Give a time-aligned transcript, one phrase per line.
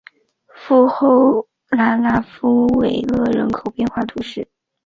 [0.55, 4.47] 富后拉讷夫维勒人口变化图示